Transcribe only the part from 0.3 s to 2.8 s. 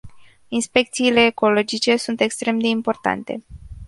Inspecțiile ecologice sunt extrem de